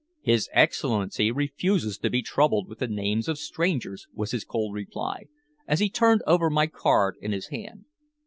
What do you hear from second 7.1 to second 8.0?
in his hand.